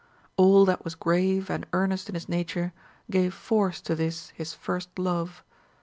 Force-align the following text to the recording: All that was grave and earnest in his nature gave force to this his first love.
All 0.35 0.65
that 0.65 0.83
was 0.83 0.95
grave 0.95 1.47
and 1.51 1.67
earnest 1.73 2.09
in 2.09 2.15
his 2.15 2.27
nature 2.27 2.73
gave 3.11 3.35
force 3.35 3.79
to 3.81 3.93
this 3.93 4.29
his 4.31 4.51
first 4.51 4.97
love. 4.97 5.43